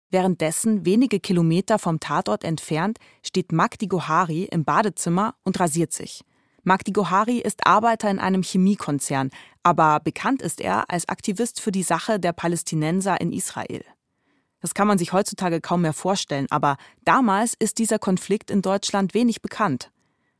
[0.08, 6.22] Währenddessen, wenige Kilometer vom Tatort entfernt, steht Magdi Gohari im Badezimmer und rasiert sich.
[6.62, 9.30] Magdi Gohari ist Arbeiter in einem Chemiekonzern,
[9.64, 13.82] aber bekannt ist er als Aktivist für die Sache der Palästinenser in Israel.
[14.60, 19.14] Das kann man sich heutzutage kaum mehr vorstellen, aber damals ist dieser Konflikt in Deutschland
[19.14, 19.90] wenig bekannt.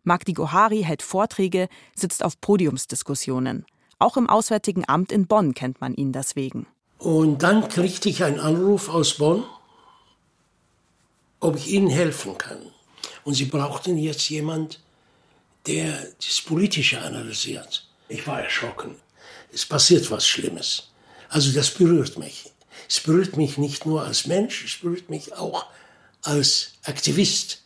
[0.02, 3.66] Magdi Gohari hält Vorträge, sitzt auf Podiumsdiskussionen.
[3.98, 6.66] Auch im Auswärtigen Amt in Bonn kennt man ihn deswegen.
[6.98, 9.44] Und dann kriegte ich einen Anruf aus Bonn,
[11.40, 12.58] ob ich ihnen helfen kann.
[13.24, 14.80] Und sie brauchten jetzt jemand,
[15.66, 15.92] der
[16.24, 17.86] das Politische analysiert.
[18.08, 18.96] Ich war erschrocken.
[19.52, 20.90] Es passiert was Schlimmes.
[21.28, 22.49] Also das berührt mich.
[22.90, 25.66] Es berührt mich nicht nur als Mensch, es berührt mich auch
[26.22, 27.62] als Aktivist.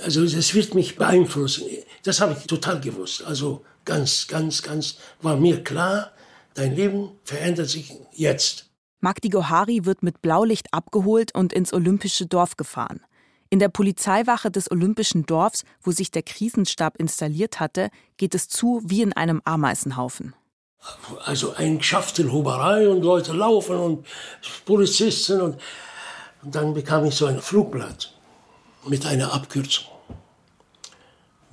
[0.00, 1.64] Also das wird mich beeinflussen.
[2.04, 3.24] Das habe ich total gewusst.
[3.24, 6.12] Also ganz, ganz, ganz war mir klar,
[6.54, 8.70] dein Leben verändert sich jetzt.
[9.00, 13.00] Magdi Gohari wird mit Blaulicht abgeholt und ins Olympische Dorf gefahren.
[13.48, 18.82] In der Polizeiwache des Olympischen Dorfs, wo sich der Krisenstab installiert hatte, geht es zu
[18.84, 20.32] wie in einem Ameisenhaufen.
[21.24, 24.06] Also ein Schaftelhuberei und Leute laufen und
[24.64, 25.60] Polizisten und,
[26.42, 28.14] und dann bekam ich so ein Flugblatt
[28.86, 29.86] mit einer Abkürzung.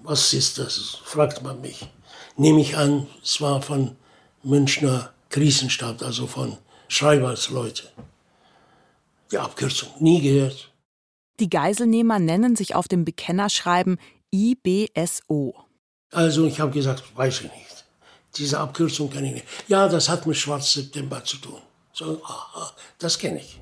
[0.03, 0.99] Was ist das?
[1.03, 1.89] fragt man mich.
[2.37, 3.97] Nehme ich an, es war von
[4.43, 7.83] Münchner Krisenstab, also von Schreibersleute.
[9.31, 10.71] Die Abkürzung nie gehört.
[11.39, 13.99] Die Geiselnehmer nennen sich auf dem Bekennerschreiben
[14.33, 15.55] IBSO.
[16.11, 17.76] Also ich habe gesagt, weiß ich nicht.
[18.37, 19.45] Diese Abkürzung kenne ich nicht.
[19.67, 21.59] Ja, das hat mit Schwarz September zu tun.
[21.93, 23.59] So, aha, das kenne ich.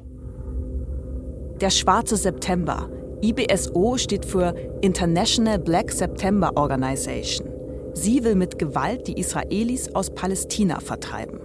[1.62, 2.90] Der Schwarze September.
[3.22, 7.48] IBSO steht für International Black September Organization.
[7.94, 11.40] Sie will mit Gewalt die Israelis aus Palästina vertreiben.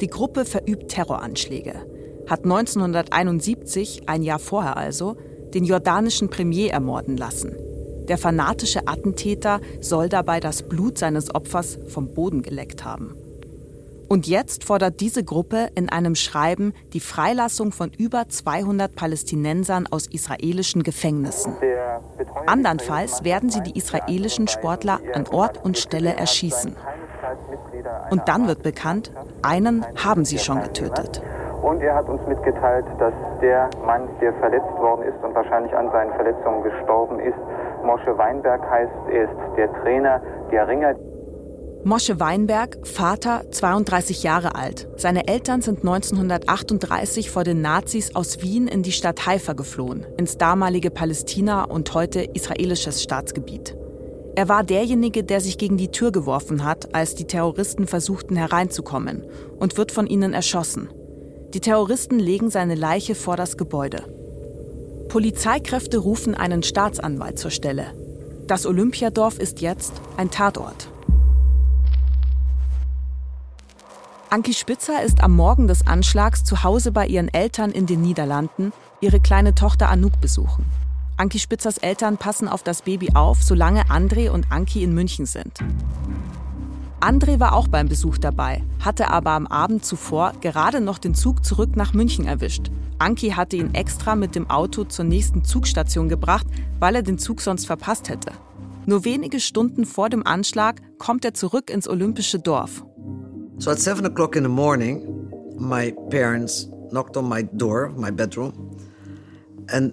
[0.00, 1.74] Die Gruppe verübt Terroranschläge,
[2.28, 5.16] hat 1971, ein Jahr vorher also,
[5.52, 7.56] den jordanischen Premier ermorden lassen.
[8.08, 13.14] Der fanatische Attentäter soll dabei das Blut seines Opfers vom Boden geleckt haben.
[14.08, 20.06] Und jetzt fordert diese Gruppe in einem Schreiben die Freilassung von über 200 Palästinensern aus
[20.06, 21.56] israelischen Gefängnissen.
[22.46, 26.76] Andernfalls werden sie die israelischen Sportler an Ort und Stelle erschießen.
[28.10, 29.10] Und dann wird bekannt,
[29.40, 31.22] einen haben sie schon getötet.
[31.62, 35.90] Und er hat uns mitgeteilt, dass der Mann, der verletzt worden ist und wahrscheinlich an
[35.90, 37.38] seinen Verletzungen gestorben ist,
[37.84, 38.92] Mosche Weinberg heißt.
[39.10, 40.94] Er ist der Trainer der Ringer.
[41.84, 44.88] Mosche Weinberg, Vater, 32 Jahre alt.
[44.96, 50.38] Seine Eltern sind 1938 vor den Nazis aus Wien in die Stadt Haifa geflohen, ins
[50.38, 53.76] damalige Palästina und heute israelisches Staatsgebiet.
[54.36, 59.24] Er war derjenige, der sich gegen die Tür geworfen hat, als die Terroristen versuchten hereinzukommen,
[59.58, 60.88] und wird von ihnen erschossen.
[61.52, 64.04] Die Terroristen legen seine Leiche vor das Gebäude.
[65.12, 67.94] Polizeikräfte rufen einen Staatsanwalt zur Stelle.
[68.46, 70.88] Das Olympiadorf ist jetzt ein Tatort.
[74.30, 78.72] Anki Spitzer ist am Morgen des Anschlags zu Hause bei ihren Eltern in den Niederlanden,
[79.02, 80.64] ihre kleine Tochter Anouk besuchen.
[81.18, 85.58] Anki Spitzers Eltern passen auf das Baby auf, solange André und Anki in München sind.
[87.02, 91.44] André war auch beim Besuch dabei, hatte aber am Abend zuvor gerade noch den Zug
[91.44, 92.70] zurück nach München erwischt.
[93.00, 96.46] Anki hatte ihn extra mit dem Auto zur nächsten Zugstation gebracht,
[96.78, 98.30] weil er den Zug sonst verpasst hätte.
[98.86, 102.84] Nur wenige Stunden vor dem Anschlag kommt er zurück ins olympische Dorf.
[103.58, 105.28] So at seven o'clock in the morning,
[105.58, 108.52] my parents knocked on my door, my bedroom,
[109.68, 109.92] and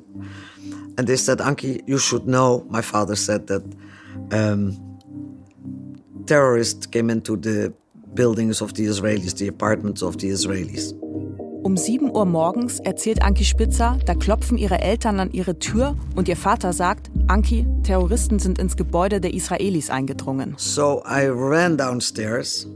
[0.97, 3.63] and they said, "Anki, you should know." My father said that
[4.31, 4.88] um,
[6.29, 7.73] terrorists came into the
[8.13, 10.93] buildings of the Israelis, the apartments of the Israelis.
[11.63, 16.29] Um 7 Uhr morgens erzählt Anki Spitzer, da klopfen ihre Eltern an ihre Tür und
[16.29, 20.53] ihr Vater sagt, Anki, Terroristen sind ins Gebäude der Israelis eingedrungen.
[20.57, 22.67] So I ran downstairs.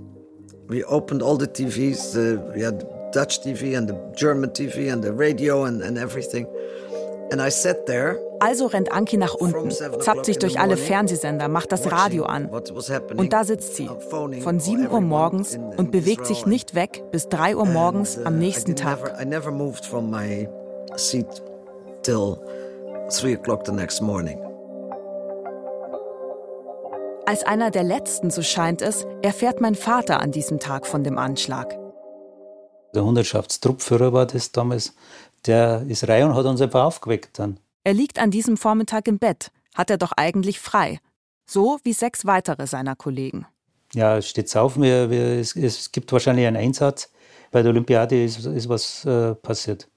[0.67, 2.13] We opened all the TVs.
[2.13, 6.47] The, we had Dutch TV and the German TV and the radio and, and everything.
[8.39, 12.49] Also rennt Anki nach unten, zappt sich durch alle Fernsehsender, macht das Radio an.
[12.49, 17.55] Und da sitzt sie, von 7 Uhr morgens und bewegt sich nicht weg bis 3
[17.55, 18.99] Uhr morgens am nächsten Tag.
[27.25, 31.17] Als einer der letzten, so scheint es, erfährt mein Vater an diesem Tag von dem
[31.17, 31.77] Anschlag.
[32.93, 34.93] Der Hundertschaftstruppführer war das damals.
[35.45, 37.59] Der ist rein und hat uns einfach aufgeweckt dann.
[37.83, 40.99] Er liegt an diesem Vormittag im Bett, hat er doch eigentlich frei.
[41.45, 43.45] So wie sechs weitere seiner Kollegen.
[43.93, 47.11] Ja, steht's auf, wir, wir, es, es, gibt wahrscheinlich einen Einsatz.
[47.51, 49.87] Bei der Olympiade ist, ist was äh, passiert.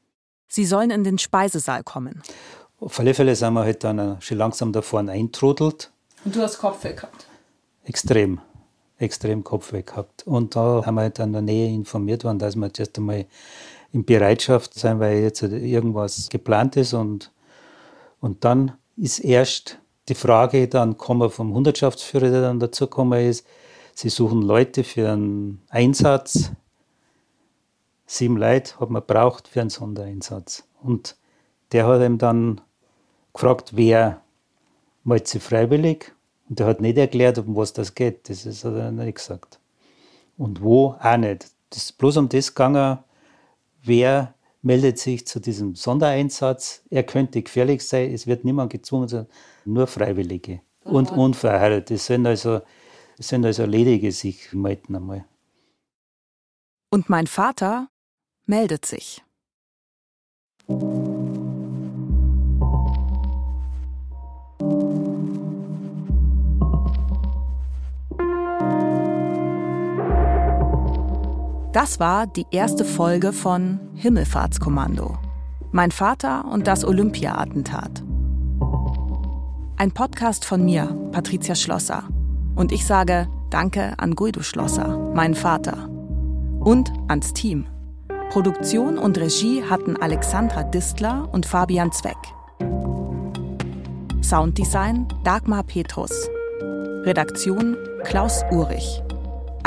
[0.49, 2.23] Sie sollen in den Speisesaal kommen.
[2.79, 5.91] Auf alle Fälle sind wir halt dann äh, schon langsam da vorne eintrudelt.
[6.25, 7.27] Und du hast Kopfweh gehabt?
[7.85, 8.41] Extrem,
[8.99, 10.27] extrem Kopfweh gehabt.
[10.27, 13.25] Und da haben wir halt in der Nähe informiert worden, dass wir jetzt einmal
[13.93, 17.33] in Bereitschaft sein, weil jetzt irgendwas geplant ist und
[18.21, 19.79] und dann ist erst
[20.09, 23.47] die Frage dann kommen vom Hundertschaftsführer, der dann dazu gekommen ist,
[23.95, 26.53] sie suchen Leute für einen Einsatz.
[28.07, 30.65] Sieben Leute hat man braucht für einen Sondereinsatz.
[30.83, 31.17] Und
[31.73, 32.61] der hat ihm dann
[33.33, 34.23] gefragt, wer
[35.03, 36.13] meldet sich freiwillig.
[36.49, 38.29] Und der hat nicht erklärt, um was das geht.
[38.29, 39.59] Das hat er nicht gesagt.
[40.39, 41.51] Und wo auch nicht.
[41.71, 42.99] Das ist bloß um das gegangen,
[43.87, 46.83] wer meldet sich zu diesem Sondereinsatz.
[46.91, 49.31] Er könnte gefährlich sein, es wird niemand gezwungen, sondern
[49.65, 51.91] nur Freiwillige und unverheiratet.
[51.91, 52.61] Das sind also,
[53.17, 55.25] das sind also Ledige sich melden einmal.
[56.91, 57.89] Und mein Vater
[58.47, 59.23] meldet sich.
[71.77, 75.19] Das war die erste Folge von Himmelfahrtskommando.
[75.73, 78.03] Mein Vater und das Olympia-Attentat.
[79.77, 82.05] Ein Podcast von mir, Patricia Schlosser.
[82.55, 85.91] Und ich sage Danke an Guido Schlosser, meinen Vater.
[86.61, 87.67] Und ans Team.
[88.31, 92.17] Produktion und Regie hatten Alexandra Distler und Fabian Zweck.
[94.23, 96.31] Sounddesign Dagmar Petrus.
[97.05, 99.03] Redaktion Klaus Urich.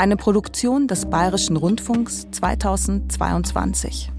[0.00, 4.10] Eine Produktion des Bayerischen Rundfunks 2022.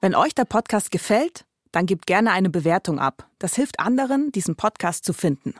[0.00, 3.28] Wenn euch der Podcast gefällt, dann gebt gerne eine Bewertung ab.
[3.38, 5.54] Das hilft anderen, diesen Podcast zu finden.